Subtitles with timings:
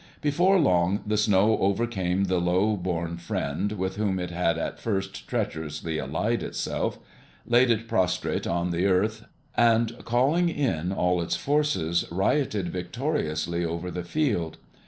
[0.19, 5.27] Before long the snow overcame the low born friend with whom it had at first
[5.27, 6.97] treacherously allied itself,
[7.45, 13.91] laid it prostrate on the earth, and calling in all its forces rioted victoriously over
[13.91, 14.57] the field.